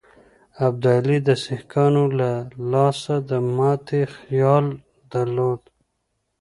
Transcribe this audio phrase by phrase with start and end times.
[0.67, 2.31] ابدالي د سیکهانو له
[2.71, 4.65] لاسه د ماتي خیال
[5.13, 5.61] درلود.